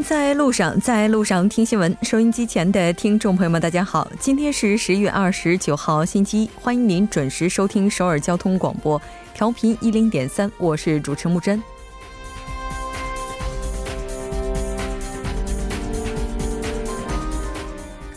[0.00, 1.96] 在路上，在路上听新闻。
[2.02, 9.02] 收音机前的听众朋友们，大家好，今天是十月二十九号，星期一，欢迎您准时收听首尔交通广播，
[9.34, 11.60] 调频一零点三，我是主持木真。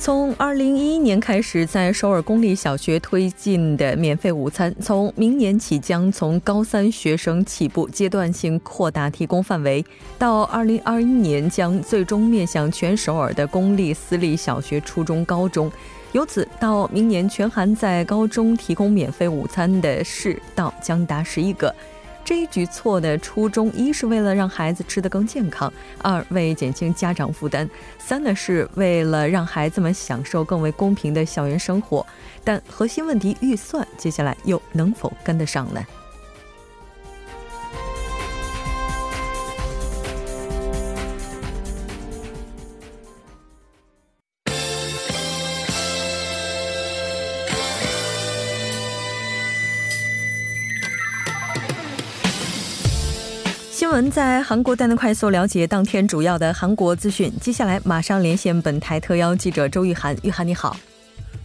[0.05, 9.84] 从二零一一年开始，在首尔公立小学推进的免费午餐，从明年起将从高三学生起步阶段性扩大提供范围，
[10.20, 15.72] 到二零二一年将最终面向全首尔的公立、私立小学、初中、高中。
[16.12, 21.73] 由此到明年，全韩在高中提供免费午餐的市道将达十一个。
[22.25, 25.71] 这一举措的初衷，一是为了让孩子吃得更健康，
[26.02, 32.03] 二为减轻家长负担，三呢是为了让孩子们享受更为公平的校园生活。
[32.44, 35.85] 但核心问题，预算接下来又能否跟得上呢？
[54.11, 57.31] 在韩国带您快速了解当天主要的韩国资讯。
[57.39, 60.75] 接下来马上连线本台特邀记者周玉涵，玉涵你好，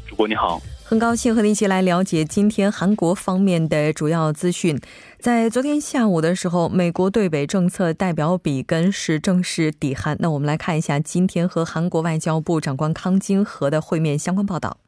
[0.05, 4.77] 主播你好，很高兴和你一起来了解今天韩国方面的主要资讯。
[5.21, 10.17] 在昨天下午的时候，美国对北政策代表比根是正式抵韩。
[10.19, 14.79] 那我们来看一下今天和韩国外交部长官康金和的会面相关报道。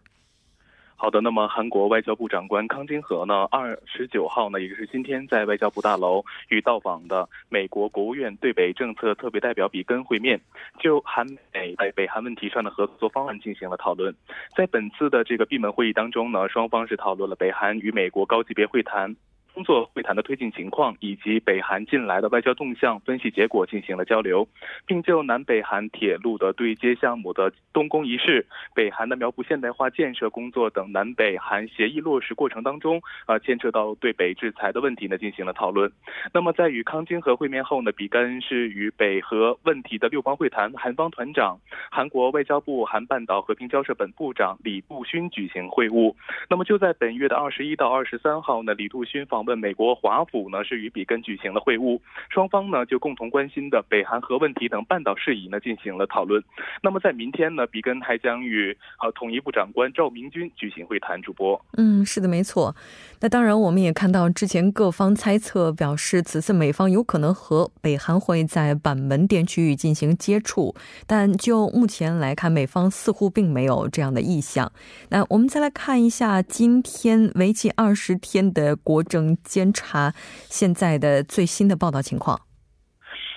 [1.02, 10.40] 好的，那么韩国外交部长官康金和呢，二十九号呢，也就是今天在外交部大楼与到访的美国国务院对北政策特别代表比根会面，
[10.78, 14.14] 就韩美在北韩问题上的合作方案进行了讨论。
[14.56, 19.16] 在本次的这个闭门会议当中呢，双方是讨论了北韩与美国高级别会谈。
[19.54, 24.48] 工作会谈的推进情况以及北韩近来的外交动向分析结果进行了交流，
[24.86, 35.92] 并就南北韩铁路的对接项目的动工仪式、北韩的苗圃现代化建设工作等南北韩协议落实过程当中，啊牵扯到对北制裁的问题呢进行了讨论。
[36.32, 41.58] 那么在与康金和会面后呢，比干是与北核问题的六方会谈韩方团长、
[41.90, 46.14] 韩国外交部韩半岛和平交涉本部长李步勋举行会晤。
[46.48, 49.41] 那么就在本月的二十一到二十三号呢，李步勋访。
[49.44, 51.98] 问美国华府呢是与比根举行了会晤，
[52.28, 56.42] 双方呢就共同关心的北韩核问题等半岛事宜呢进行了讨论。
[56.82, 61.12] 那么在明天呢，比根还将与呃统一部长官赵明军举行会谈。
[61.22, 62.74] 主播，嗯，是的，没错。
[63.20, 70.74] 那当然，我们也看到之前各方猜测表示，此次美方有可能和北韩会在板门店区域进行接触，
[71.06, 74.72] 但就目前来看，美方似乎并没有这样的意向。
[75.10, 79.31] 那我们再来看一下今天为期二十天的国政。
[79.44, 80.14] 监察
[80.48, 82.40] 现在的最新的报道情况。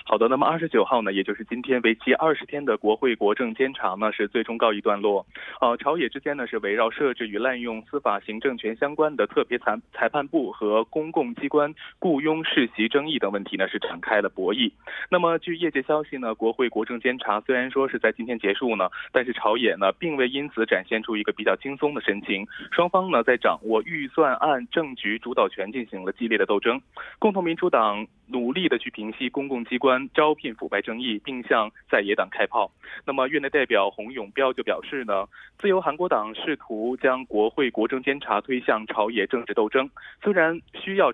[0.08, 5.26] 好的，那么二十九号呢，也就是今天为期二十天的国会国政监察呢，是最终告一段落。
[5.60, 14.70] 呃，朝野之间呢是围绕设置与滥用司法行政权相关的特别裁裁判部和公共机关雇佣世袭争议等问题呢是展开了博弈。
[15.10, 22.46] 那么据业界消息呢，国会国政监察虽然说是在今天结束呢，但是朝野呢并未因此展现出一个比较轻松的神情。
[22.70, 26.80] 双方呢在掌握预算案政局主导权进行了激烈的斗争。
[27.18, 30.08] 共同民主党努力的去平息公共机关。
[30.14, 32.70] 招聘腐败争议，并向在野党开炮。
[33.04, 35.26] 那么，院内代表洪永标就表示呢，
[35.58, 39.90] 自由韩国党试图将国会国政监察推向朝野政治斗争，
[40.22, 41.12] 虽然需要。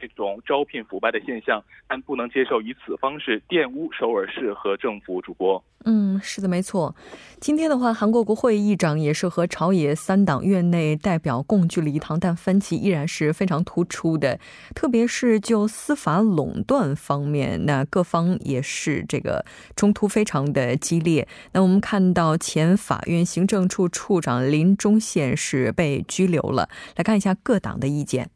[0.00, 5.16] 这种招聘腐败的现象，但不能接受以此方式玷污首尔市和政府。
[5.26, 6.94] 主播，嗯，是的，没错。
[7.40, 14.38] 今天的话，韩国国会议长也是和朝野三党院内代表共聚了一堂，但分歧依然是非常突出的。
[14.74, 19.44] 特别是就司法垄断方面，那各方也是这个
[19.74, 21.26] 冲突非常的激烈。
[21.52, 26.68] 那我们看到前法院行政处处长林忠宪是被拘留了。
[26.94, 28.30] 来看一下各党的意见。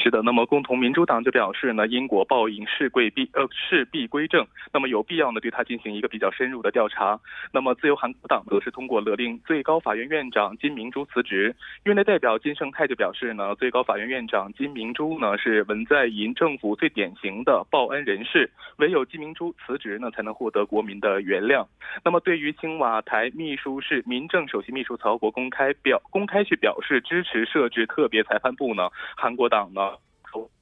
[0.00, 7.18] 是的，那么共同民主党就表示呢，因果报应，事贵必呃事必归正，那么有必要呢对他进行一个比较深入的调查。
[7.52, 11.54] 那么自由韩国党则是通过勒令最高法院院长金明珠辞职。
[11.82, 21.66] 院内代表金圣泰就表示呢，最高法院院长金明珠呢是文在寅政府最典型的报恩人士，唯有金明珠辞职呢才能获得国民的原谅。
[22.04, 29.87] 那么对于青瓦台秘书室民政首席秘书曹国公开表公开去表示支持设置特别裁判部呢，韩国党呢。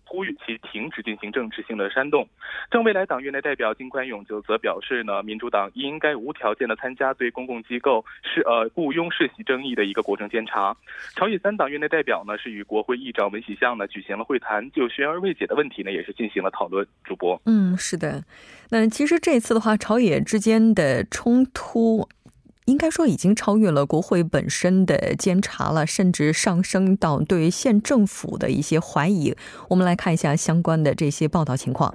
[0.07, 2.27] 呼吁其停止进行政治性的煽动。
[2.71, 10.77] 正未来党院内代表金宽永就则表示呢，民主党应该无条件的参加对公共机构是呃雇佣世袭争议的一个国政监察。
[11.15, 16.87] 朝野三党院内代表呢是与国会议长文喜相呢举行了会谈，就悬而未解的问题呢也是进行了讨论。
[17.05, 18.23] 主播，嗯，是的。
[18.71, 22.09] 那其实这次的话，朝野之间的冲突。
[22.67, 29.35] 应该说已经超越了国会本身的监察了，甚至上升到对县政府的一些怀疑。
[29.69, 31.95] 我们来看一下相关的这些报道情况。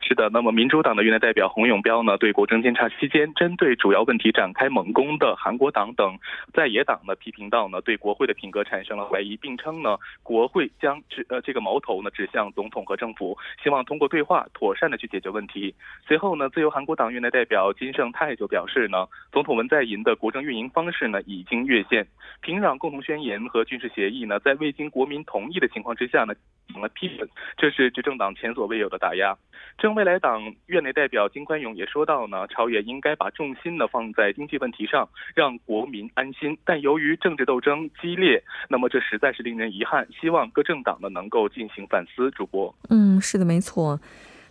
[0.00, 6.18] 是的，那么民主党的院内代表洪永标呢，对国政监察期间针对主要问题展开猛攻的韩国党等
[6.52, 15.74] 在野党呢，批评到呢，对国会的品格产生了怀疑，并称呢，国会将指呃这个矛头呢指向总统和政府，希望通过对话妥善的去解决问题。
[16.06, 22.06] 随后呢，自由韩国党院内代表金圣泰就表示呢，总统文在寅的国政运营方式呢已经越线，
[22.40, 26.34] 平壤共同宣言和军事协议呢，在未经国民同意的情况之下呢，
[26.66, 29.36] 进行了批准，这是执政党前所未有的打压。
[29.82, 36.56] 正未来党院内代表金宽勇也说到呢，超越应该把重心呢放在经济问题上，让国民安心。
[36.64, 40.06] 但由于政治斗争激烈，那么这实在是令人遗憾。
[40.20, 42.30] 希望各政党呢能够进行反思。
[42.30, 43.98] 主播，嗯，是的，没错。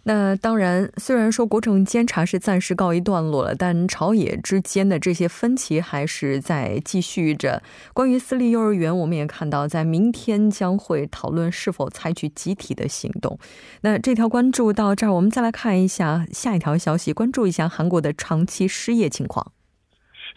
[0.04, 7.62] 那当然，虽然说国政监察是暂时告一段落了，但朝野之间的这些分歧还是在继续着。
[7.94, 13.38] 关于私立幼儿园，我们也看到，在明天将会讨论是否采取集体的行动。
[13.82, 19.52] 那这条关注到这儿，我们再来看一下下一条消息，关注一下韩国的长期失业情况。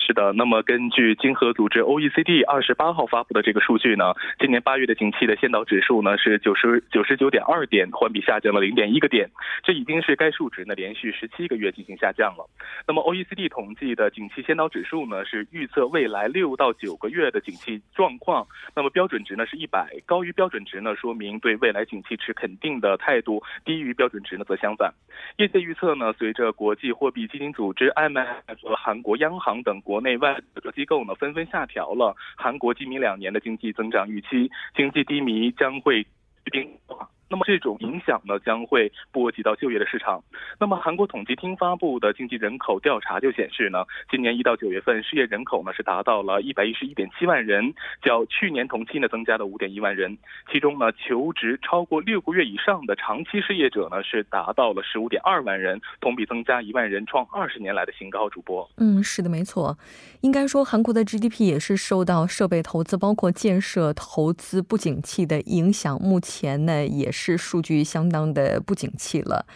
[0.07, 9.31] 是的，那么根据经合组织 OECD 二十八号发布的这个数据呢，今年八月的景气的先导指数呢是九十九十九点二点，环比下降了零点一个点，
[9.63, 12.47] 这已经是该数值呢连续十七个月进行下降了。
[12.87, 18.47] 那么 OECD 统计的景气先导指数呢是预测未来六到九个月的景气状况，
[18.77, 24.93] 那么标准值呢是一百，高于标准值呢说明对未来景气持肯定的态度，低于标准值呢则相反。
[25.39, 28.27] 业界预测呢，随着国际货币基金组织 IMF
[28.65, 36.05] 和韩国央行等国国内外的机构呢，纷纷下调了韩国今明两年的经济增长预期，经济低迷将会
[36.51, 37.09] 变化。
[37.35, 40.23] 那么这种影响呢，将会波及到就业的市场。
[40.61, 50.17] 那么韩国统计厅发布的经济人口调查就显示呢，今年一到九月份失业人口呢是达到了一百一十一点七万人，较去年同期呢增加了五点一万人。
[50.53, 58.29] 其中呢，求职超过六个月以上的长期失业者呢是达到了十五点二万人，同比增加一万人，创二十年来的新高。
[58.31, 59.77] 主播，嗯，是的，没错。
[60.21, 66.01] 应该说，韩国的 GDP 也是受到设备投资，包括建设投资不景气的影响。
[66.01, 69.47] 目前呢，也是是数据相当的不景气了。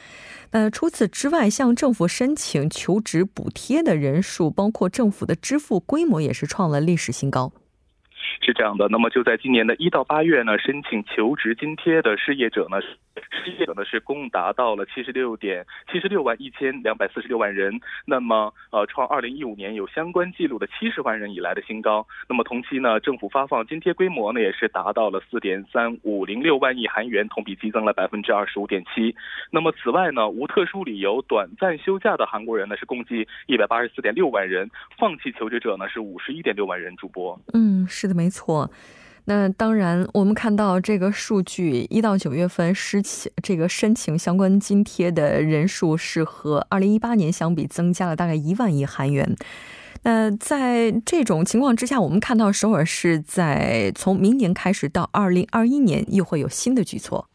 [0.53, 7.53] 那除此之外，向政府申请求职补贴的人数，包括政府的支付规模，也是创了历史新高。
[8.41, 22.07] 是这样的，那么就在今年的一到八月呢，申请求职津贴的失业者呢，失业者呢是共达到了七十六点七十六万一千两百四十六万人，那么呃创二零一五年有相关记录的七十万人以来的新高。
[22.29, 29.15] 那么同期呢，政府发放津贴规模呢也是达到了四点三五零六万亿韩元，同比激增了百分之二十五点七。
[29.51, 36.89] 那么此外呢，无特殊理由短暂休假的韩国人呢是共计一百八十四点六万人，放弃求职者呢是五十一点六万人。
[36.99, 38.71] 主播，嗯，是的，没没错。
[39.25, 49.35] 那当然，我们看到这个数据，一到九月份申请这个申请相关津贴的人数是和二零一八年相比增加了大概一万亿韩元。
[50.03, 57.31] 那在这种情况之下，我们看到首尔是在从明年开始到二零二一年又会有新的举措。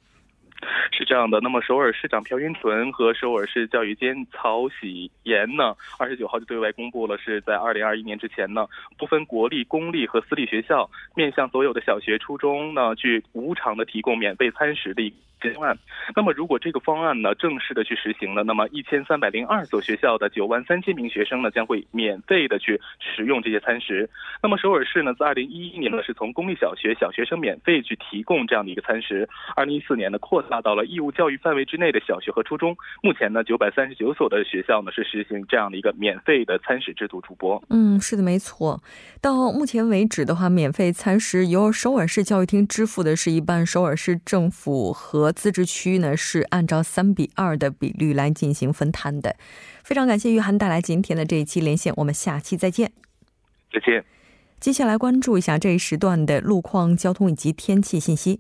[0.92, 8.68] 是这样的，那么首尔市长朴元淳和首尔市教育监曹喜延呢，二十九号就对外公布了，是在二零二一年之前呢，
[8.98, 15.14] 不分国立、公立和私立学校，面向所有的小学、初中呢，去无偿的提供免费餐食的。
[15.52, 15.78] 方案，
[16.16, 24.08] 那么如果这个方案呢正式的去实行了，那么一千三百零二所学校的九万三千名学生呢将会免费的去食用这些餐食。
[24.42, 37.24] 那么首尔市呢在二零一一年呢是从公立小学小学生免费去提供这样的一个餐食，二零一四年呢扩大到了义务教育范围之内的小学和初中，目前呢九百三十九所的学校呢是实行这样的一个免费的餐食制度。
[37.24, 38.84] 主播，嗯，是的，没错。
[39.22, 49.36] 到目前为止的话，免费餐食由首尔市教育厅支付的是一半，首尔市政府和自治区呢是按照三比二的比率来进行分摊的。
[49.84, 52.94] 非常感谢玉涵带来今天的这一期连线，我们下期再见。
[53.72, 54.06] 再见。
[54.60, 58.40] 接下来关注一下这一时段的路况、交通以及天气信息。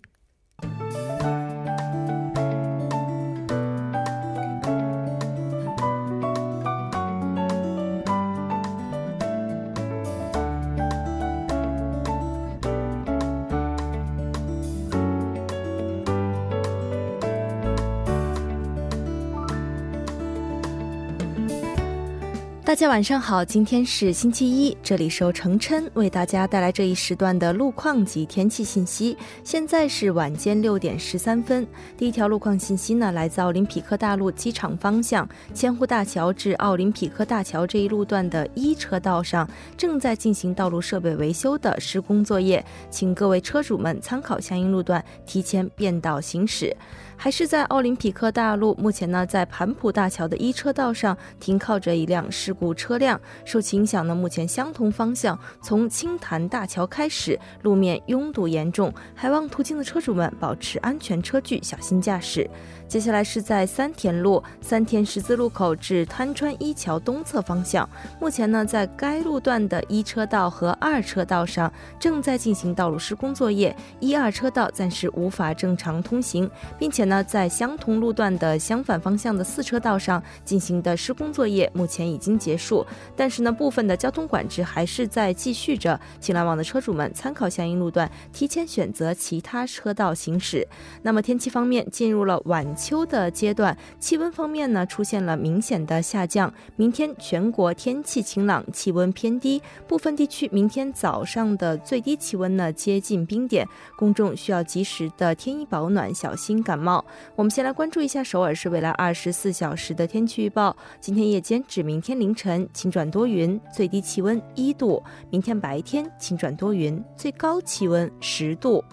[22.73, 29.15] 大家晚上好，今天是星期一，这里是由程琛为大家带来这一时段的路况及天气信息。
[29.43, 46.75] 现在是晚间六点十三分，第一条路况信息呢，来自奥林匹克大陆机场方向千户大桥至奥林匹克大桥这一路段的一车道上正在进行道路设备维修的施工作业，请各位车主们参考相应路段，提前变道行驶。
[47.15, 62.49] 还是在奥林匹克大陆，目前呢，在盘浦大桥的一车道上停靠着一辆事故车辆，受其影响呢，目前相同方向从青潭大桥开始，路面拥堵严重，还望途经的车主们保持安全车距，小心驾驶。
[62.93, 76.47] 接下来是在三田路三田十字路口至滩川一桥东侧方向，目前呢，在该路段的一车道和二车道上正在进行道路施工作业，一二车道暂时无法正常通行，
[76.77, 77.23] 并且呢。
[77.23, 82.85] 在相同路段的相反方向的四车道上进行的施工作业目前已经结束，
[83.15, 90.67] 但是呢，部分的交通管制还是在继续着，请来往的车主们参考相应路段，提前选择其他车道行驶。
[91.01, 96.53] 那么天气方面，进入了晚秋的阶段，气温方面呢出现了明显的下降。
[96.75, 107.03] 明天全国天气晴朗，气温偏低，部分地区明天早上的最低气温呢接近冰点，公众需要及时的添衣保暖，小心感冒。
[107.37, 110.75] 我们先来关注一下首尔市未来二十四小时的天气预报。
[110.99, 118.83] 今天夜间至明天凌晨晴转多云，最低气温一度；明天白天晴转多云，最高气温十度。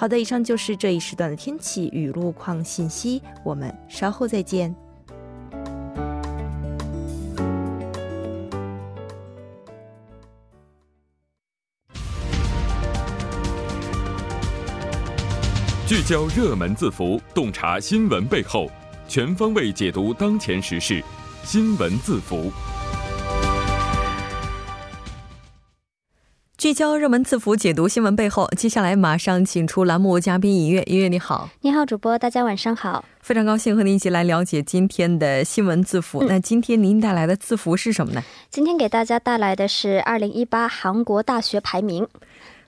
[0.00, 3.20] 好的，以上就是这一时段的天气与路况信息。
[3.44, 4.74] 我们稍后再见。
[15.86, 18.70] 聚焦热门字符，洞察新闻背后，
[19.06, 21.04] 全方位解读当前时事。
[21.44, 22.50] 新闻字符，
[26.60, 28.46] 聚焦热门字符，解读新闻背后。
[28.54, 36.22] 接下来马上请出栏目嘉宾尹月，尹月你好，你好，主播，大家晚上好，非常高兴和您一起来了解今天的新闻字符。
[36.28, 38.22] 那今天您带来的字符是什么呢？
[38.50, 42.06] 今天给大家带来的是二零一八韩国大学排名。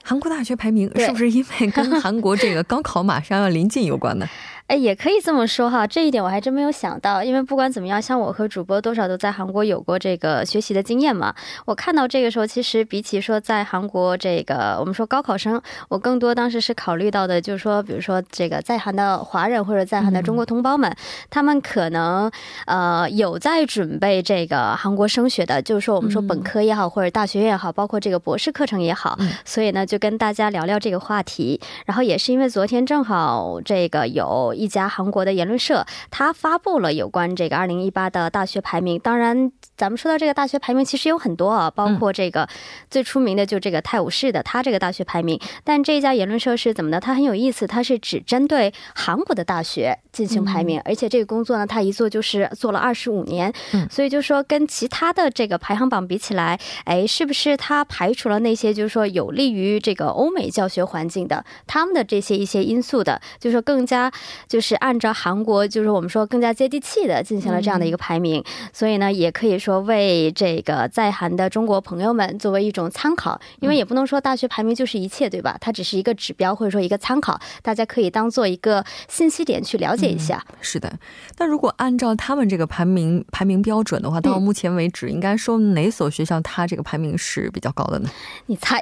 [0.02, 4.26] 韩国大学排名是不是因为跟韩国这个高考马上要临近有关呢？
[4.72, 7.22] 哎，也可以这么说哈，这一点我还真没有想到。
[7.22, 11.34] 因为不管怎么样，像我和主播多少都在韩国有过这个学习的经验嘛。
[11.66, 15.60] 我看到这个时候，其实比起说在韩国这个我们说高考生，
[15.90, 20.90] 我更多当时是考虑到的，就是说，比如说这个在韩的华人或者在韩的中国同胞们，
[21.28, 22.30] 他们可能
[22.64, 29.18] 呃有在准备这个韩国升学的，就是说我们说本科也好，或者大学也好，包括这个博士课程也好。
[29.44, 31.60] 所以呢，就跟大家聊聊这个话题。
[31.84, 34.54] 然后也是因为昨天正好这个有。
[34.62, 38.96] 一家韩国的言论社，它发布了有关这个二零一八的大学排名。
[39.00, 42.48] 当然，咱们说到这个大学排名，其实有很多啊，包括这个
[42.90, 45.40] 最出名的就这个泰晤士的，它这个大学排名。
[45.64, 47.00] 但这一家言论社是怎么的？
[47.00, 53.52] 它很有意思，它是只针对韩国的大学进行排名，而且这个工作呢，它一做就是做了二十五年。
[53.90, 64.12] 所以就说跟其他的这个排行榜比起来，哎，是不是它排除了那些就是说有利于这个欧美教学环境的他们的这些一些因素的，就是说更加。
[64.48, 75.56] 就是按照韩国，就是我们说更加接地气的进行了这样的一个排名，所以呢，也可以说为这个在韩的中国朋友们作为一种参考，因为也不能说大学排名就是一切，对吧？
[75.60, 80.44] 它只是一个指标或者说一个参考，大家可以当做一个信息点去了解一下。
[80.60, 80.92] 是的，
[81.38, 88.10] 那如果按照他们这个排名排名标准的话，到目前为止，应该说哪所学校它这个排名是比较高的呢？
[88.46, 88.80] 你猜？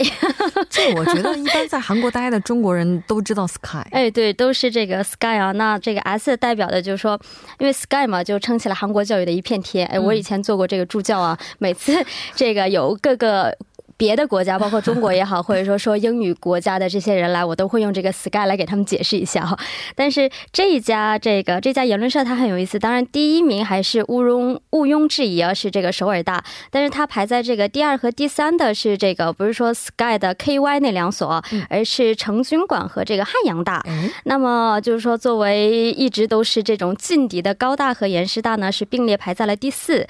[0.71, 3.87] 这我觉得一般在韩国 待的中国人都知道 Sky。
[3.91, 5.53] 哎，对，都是这个 Sky 啊。
[5.53, 7.21] 那这个 S 代表的就是说，
[7.59, 9.87] 因为 Sky 嘛，就撑起了韩国教育的一片天。
[9.89, 11.93] 哎，我以前做过这个助教啊，每次
[12.37, 13.59] 这个有各个。
[14.01, 19.59] 别的国家，包括中国也好， 或者说说英语国家的这些人来，我都会用这个 Sky 来给他们解释一下哈。
[19.95, 26.43] 但是这一家这个这家言论社它很有意思，当然第一名还是毋庸毋庸置疑啊，是这个首尔大。
[26.71, 33.85] 但是它排在这个第二和第三的是这个不是说 Sky 的 KY 那两所，而是成均馆和这个汉阳大。
[34.25, 40.07] 那么就是说，作为一直都是这种劲敌的高大和延师大呢，是并列排在了第四。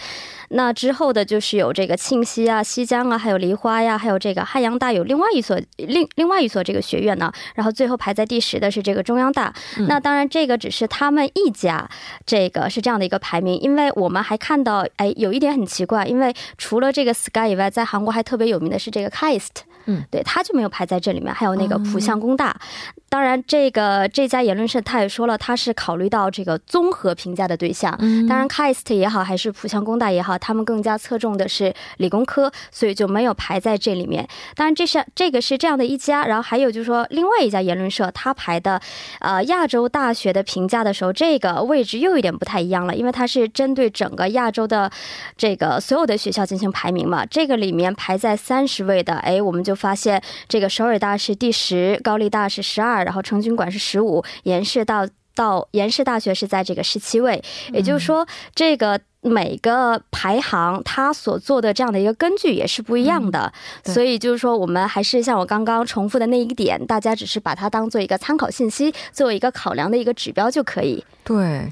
[0.53, 7.33] 那之后的就是有这个庆熙啊、西江啊，还有梨花呀，还有这个汉阳大有另外一所另另外一所这个学院呢。
[7.55, 9.53] 然后最后排在第十的是这个中央大。
[9.89, 11.89] 那当然这个只是他们一家，
[12.27, 13.59] 这个是这样的一个排名。
[13.61, 19.49] 因为我们还看到，哎，有一点很奇怪，因为除了这个 Sky 以外，在韩国还特别有名的是这个 KAIST。
[19.91, 21.33] 嗯，对，他就没有排在这里面。
[21.35, 22.57] 还有那个浦项工大。
[23.09, 27.93] 当然，这个这家言论社他也说了，他是考虑到这个综合评价的对象。
[27.99, 34.29] 嗯，当然，KAIST 也好，还是浦项工大也好，他们更加侧重的是理工科，所以就没有排在这里面。
[34.55, 38.81] 当然，这是这个是这样的一家，然后还有就是说，另外一家言论社他排的，
[39.19, 44.89] 呃，亚洲大学的评价的时候，这个位置又有点不太一样了，因为它是针对整个亚洲的
[45.37, 47.27] 这个所有的学校进行排名嘛。
[47.27, 59.01] 这个里面排在三十位的，哎，我们就发现这个首尔大是第十，高丽大是十二，然后成均馆是十五，延世到到延世大学是在这个十七位，也就是说这个。
[59.23, 63.53] 每个排行它所做的这样的一个根据也是不一样的，
[63.85, 71.05] 所以就是说，我们还是像我刚刚重复的那一点，大家只是把它当做一个参考信息，作为一个考量的一个指标就可以。
[71.23, 71.71] 对。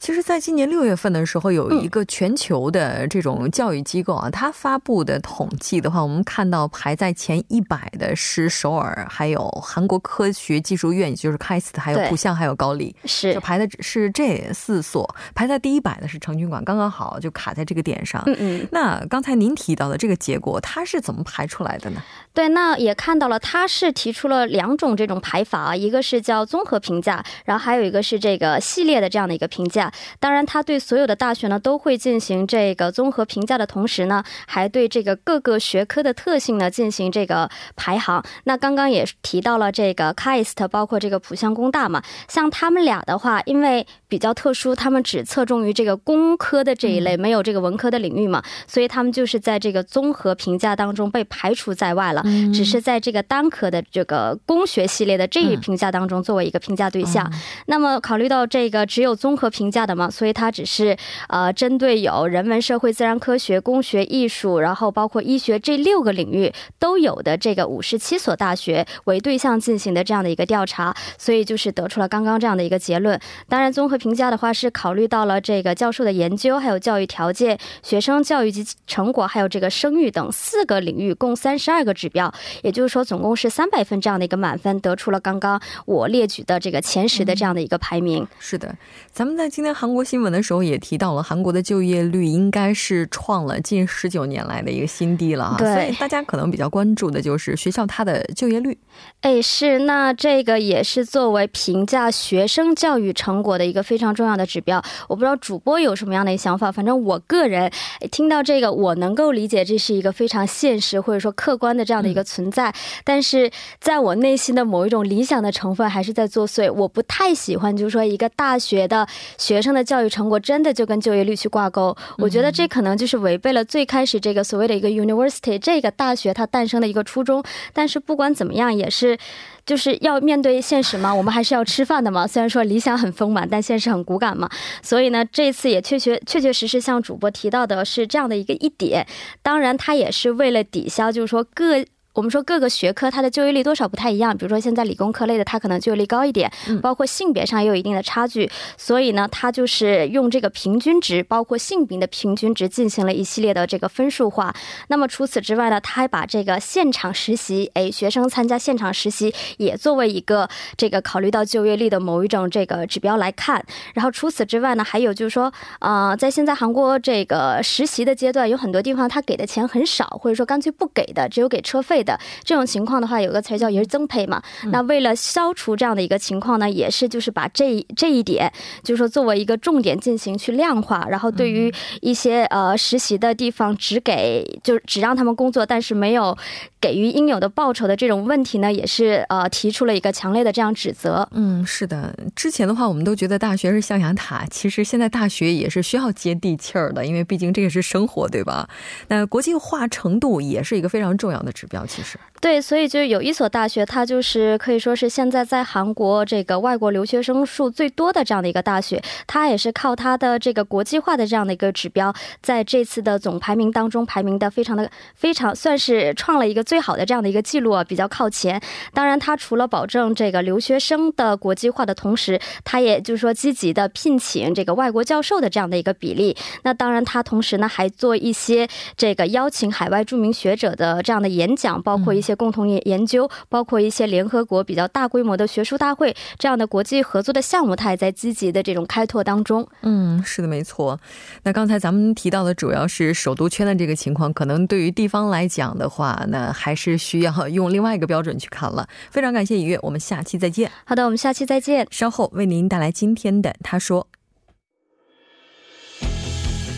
[0.00, 15.14] 其实，在今年六月份的时候，有一个全球的这种教育机构啊，它发布的统计的话，我们看到排在前一百的是首尔，还有韩国科学技术院，也就是 KAIST，还有浦项，还有高丽，是就排的是这四所。
[15.34, 18.22] 排在第一百的是成均馆，刚刚好就卡在这个点上。
[18.24, 18.68] 嗯嗯。
[18.72, 22.02] 那刚才您提到的这个结果，它是怎么排出来的呢？
[22.32, 29.89] 对，那也看到了，它是提出了两种这种排法啊，一个是叫综合评价，然后还有一个是这个系列的这样的一个评价。
[30.18, 38.22] 当然，他对所有的大学呢都会进行这个综合评价的同时呢，还对这个各个学科的特性呢进行这个排行。
[38.44, 57.26] 那刚刚也提到了这个 KAIST，包括这个浦项工大嘛，像他们俩的话，因为比较特殊，他们只侧重于这个工科的这一类，没有这个文科的领域嘛，所以他们就是在这个综合评价当中被排除在外了，只是在这个单科的这个工学系列的这一评价当中作为一个评价对象。
[57.66, 60.10] 那么考虑到这个只有综合评价的嘛。
[60.10, 60.96] 所以它只是
[61.28, 73.18] 呃针对有人文、社会、自然科学、工学、艺术，然后包括医学这六个领域都有的这个五十七所大学为对象进行的这样的一个调查，所以就是得出了刚刚这样的一个结论。
[73.48, 88.26] 当然，综合评价的话是考虑到了这个教授的研究，还有教育条件、学生教育及成果，还有这个声誉等四个领域，共三十二个指标，也就是说总共是三百分这样的一个满分，得出了刚刚我列举的这个前十的这样的一个排名。
[88.40, 88.74] 是的，
[89.12, 90.00] 咱们在今天韩国。
[90.00, 95.56] 新闻的时候也提到了，韩国的就业率应该是创了近十九年来的一个新低了啊。
[95.58, 98.76] 对，所以大家可能比较关注的就是学校它的就业率。
[99.20, 104.82] 哎，是，那这个也是作为评价学生教育成果的一个非常重要的指标。
[105.08, 107.70] 我不知道主播有什么样的想法，反正我个人
[108.10, 112.74] 听到这个，我能够理解这是一个非常现实或者说客观的这样的一个存在。
[113.04, 113.48] 但是
[113.80, 116.72] 在我内心的某一种理想的成分还是在作祟。
[116.72, 119.06] 我不太喜欢，就是说一个大学的
[119.38, 120.00] 学生的教育。
[120.00, 127.44] 教育成果真的就跟就业率去挂钩，我觉得这可能就是违背了最开始这个所谓的一个 university 这个大学它诞生的一个初衷。
[127.74, 129.18] 但是不管怎么样，也是
[129.64, 132.26] 就是要面对现实嘛，我们还是要吃饭的嘛。
[132.26, 134.48] 虽然说理想很丰满，但现实很骨感嘛。
[134.82, 139.06] 所以呢，这次也确确确确实实向主播提到的是这样的一个一点。
[139.42, 141.84] 当然，他也是为了抵消，就是说各。
[142.20, 146.52] 我们说各个学科它的就业率多少不太一样，比如说现在理工科类的它可能就业率高一点，
[146.82, 154.54] 包括性别上也有一定的差距，所以呢，它就是用这个平均值，包括性别的平均值进行了一系列的这个分数化。
[154.88, 163.64] 那么除此之外呢，他还把这个现场实习，哎，学生参加现场实习也作为一个这个考虑到就业率的某一种这个指标来看。
[163.94, 172.00] 然后除此之外呢，还有就是说，呃，在现在韩国这个实习的阶段，有很多地方他给的钱很少，或者说干脆不给的，只有给车费。
[172.02, 172.09] 的
[172.44, 174.42] 这种情况的话，有个词叫“也是增配”嘛。
[174.72, 181.06] 那为了消除这样的一个情况呢，也是就是把这这一点，就是说作为一个重点进行去量化。
[181.10, 186.36] 然后对于一些呃实习的地方，只给就只让他们工作，但是没有
[186.80, 191.28] 给予应有的报酬的这种问题呢，也是呃提出了一个强烈的这样指责。
[191.32, 192.14] 嗯，是的。
[192.34, 198.68] 之前的话，我们都觉得大学是象牙塔，其实现在大学也是需要接地气儿的，因为毕竟这个是生活，对吧？
[199.08, 201.84] 那国际化程度也是一个非常重要的指标。
[201.90, 218.58] 其实，对，所以就是有一所大学，它就是可以说是现在在韩国这个外国留学生数最多的这样的一个大学，它也是靠它的这个国际化的这样的一个指标，在这次的总排名当中排名的非常的非常，算是创了一个最好的这样的一个记录啊，比较靠前。
[218.94, 226.34] 当然，它除了保证这个留学生的国际化的同时，它也就是说积极的聘请这个外国教授的这样的一个比例。
[226.62, 231.80] 那当然，它同时呢还做一些这个邀请海外著名学者的这样的演讲。
[231.82, 239.66] 包括一些共同研研究，包括一些联合国比较大规模的学术大会这样的国际合作的项目，它也在积极的这种开拓当中。
[239.82, 240.98] 嗯，是的，没错。
[241.42, 248.88] 那刚才咱们提到的主要是首都圈的这个情况，可能对于地方来讲的话，那还是需要 用另外一个标准去看了。
[249.10, 250.70] 非常感谢尹月，我们下期再见。
[250.84, 251.86] 好的，我们下期再见。
[251.90, 254.06] 稍后为您带来今天的他说。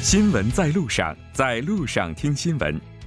[0.03, 2.81] 新闻在路上，在路上听新闻。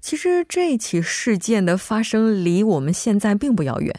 [0.00, 3.94] 其实这起事件的发生离我们现在并不遥远。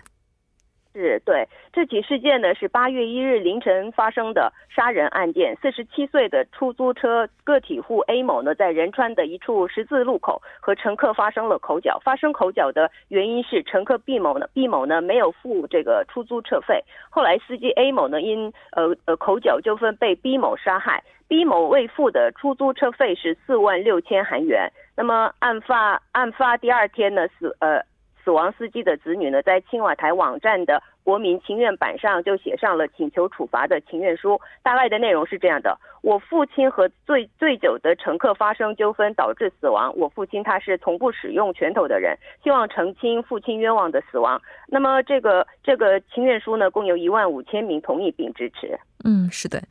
[0.94, 1.48] 是对
[1.79, 5.57] 这起事件呢，是八月一日凌晨发生的杀人案件。
[5.63, 12.01] 四十七岁的出租车个体户 A 某呢，在仁川的一处十字路口和乘客发生了口角。
[12.05, 16.83] 发生口角的原因是乘客 B 某呢，B 某呢没有付这个出租车费。
[17.11, 21.05] 后来司机 A 某呢，因呃呃口角纠纷被 B 某杀害。
[21.29, 24.69] B 某未付的出租车费是四万六千韩元。
[24.97, 27.81] 那么案发案发第二天呢，是呃。
[28.29, 34.39] 死亡司机的子女呢，在青瓦台网站的国民情愿版上就写上了请求处罚的请愿书。
[34.63, 39.91] 大概的内容是这样的：我父亲和醉醉酒的乘客发生纠纷，导致死亡。
[39.97, 42.15] 我父亲他是从不使用拳头的人，
[42.45, 44.39] 希望澄清父亲冤枉的死亡。
[44.67, 48.79] 那么这个这个请愿书呢，共有一万五千名同意并支持。
[49.07, 49.63] 嗯，是的。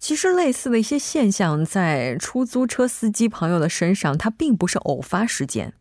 [0.00, 5.74] 其实类似的一些现象，在出租车司机朋友的身上，它并不是偶发事件。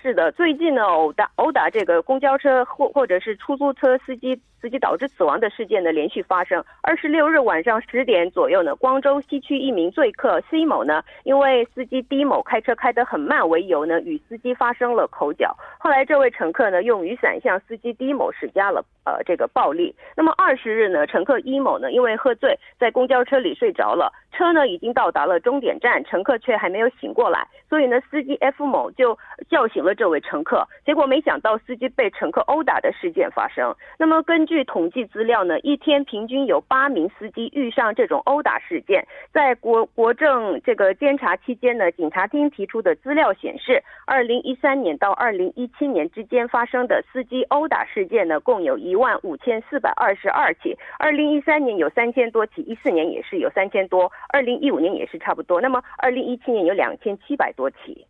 [0.00, 4.40] 是的，最近呢，殴打殴打这个公交车或或者是出租车司机。
[4.60, 6.64] 司机导致死亡的事件呢连续发生。
[6.82, 15.56] 二十六日晚上十点左右呢，光州西区一名醉客 C 某呢，因为司机 D 某开车开得很慢为由呢，与司机发生了口角。
[15.78, 19.94] 后来这位乘客呢，用雨伞向司机 D 某施加了呃这个暴力。
[20.16, 29.16] 那么二十日呢，乘客 E 某呢，因为喝醉在公交车里睡着了，车呢已经到达了终点站，乘客却还没有醒过来，所以呢，司机 F 某就
[29.48, 30.66] 叫醒了这位乘客。
[30.84, 33.74] 结果没想到司机被乘客殴打的事件发生。
[33.98, 39.06] 那么根据统计资料呢，一天平均有八名司机遇上这种殴打事件。
[39.30, 50.74] 在国国政这个监察期间呢，警察厅提出的资料显示，二零一三年到二零一七年之间发生的司机殴打事件呢，共有一万五千四百二十二起。
[50.98, 55.60] 二零一三年有三千多起，一四年也是有三千多，二零一五年也是差不多。
[55.60, 58.06] 那么二零一七年有两千七百多起。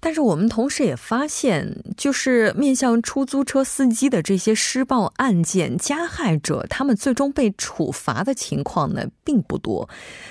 [0.00, 9.88] 但是我们同时也发现，就是面向出租车司机的这些施暴案件，加害者他们最终被处罚的情况呢，并不多。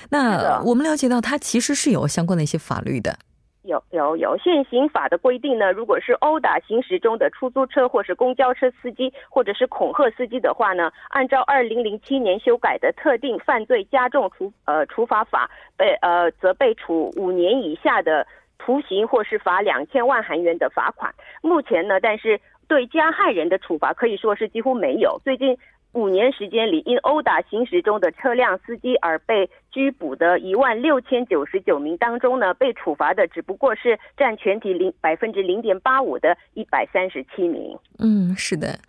[0.10, 3.18] 那我们了解到，它其实是有相关的一些法律的。
[3.64, 18.26] 有有有，现行法的规定呢，如果是殴打行驶中的出租车或是公交车司机，或者是恐吓司机的话呢，按照二零零七年修改的特定犯罪加重处呃处罚法，被呃则被处五年以下的。
[18.58, 21.14] 徒刑或是罚两千万韩元的罚款。
[21.42, 25.22] 目前呢，但是对加害人的处罚可以说是几乎没有。
[25.24, 25.58] 最近
[25.94, 37.78] 五年时间里，因殴打行驶中的车辆司机而被拘捕的一万六千九十九名当中呢，被处罚的只不过是占全体零百分之零点八五的一百三十七名。
[38.00, 38.80] 嗯，是的，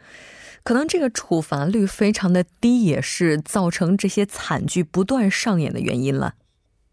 [0.65, 6.35] 可能这个处罚率非常的低，也是造成这些惨剧不断上演的原因了。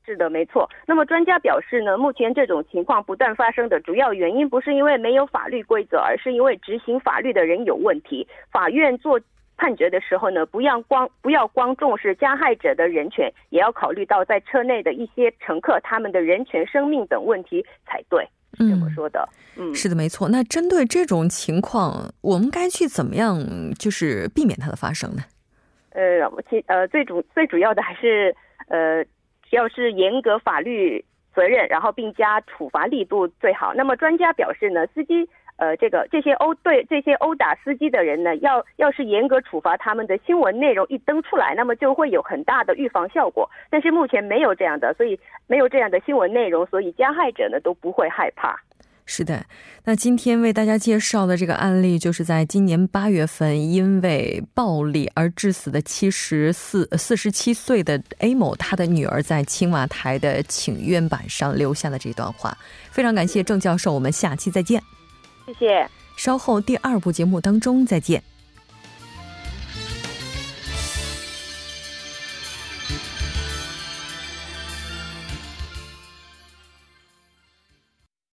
[0.06, 0.70] 是的，没错。
[0.86, 8.28] 那么专家表示呢，目前这种情况不断发生的主要原因，不是因为没有法律规则，而是因为执行法律的人有问题。
[8.52, 9.20] 法院做
[9.58, 18.28] 判决的时候呢，不要光不要光重视加害者的人权，也要考虑到在车内的一些乘客他们的人权、生命等问题才对。
[18.58, 20.30] 是这么说的，嗯，是的，没错。
[20.30, 23.38] 那针对这种情况，我们该去怎么样，
[23.78, 25.24] 就是避免它的发生呢？
[25.90, 28.34] 呃，其呃最主最主要的还是
[28.70, 29.04] 呃，
[29.56, 33.74] 要是严格法律责任，然后并加处罚力度最好。
[33.74, 35.28] 那么专家表示呢，司机。
[35.58, 43.50] 呃，这个这些殴对这些殴打司机的人呢，要要是严格处罚他们的新闻内容一登出来，那么就会有很大的预防效果。
[43.70, 48.60] 但是目前没有这样的，所以没有这样的新闻内容，所以加害者呢都不会害怕。
[49.08, 49.46] 是的，
[49.84, 62.58] 那今天为大家介绍的这个案例，就是在今年八月份因为暴力而致死的七十四四十七岁的 A 某，他的女儿在青瓦台的请愿板上留下的这段话。
[62.90, 64.82] 非常感谢郑教授，我们下期再见。
[65.46, 65.88] 谢谢。
[66.18, 68.24] 稍后第二部节目当中再见。